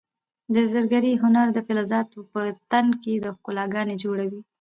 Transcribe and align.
د 0.55 0.55
زرګرۍ 0.73 1.13
هنر 1.23 1.47
د 1.53 1.59
فلزاتو 1.67 2.19
په 2.31 2.41
تن 2.71 2.85
کې 3.03 3.13
د 3.23 3.25
ښکلا 3.35 3.65
ګاڼې 3.75 3.95
جوړوي. 4.03 4.41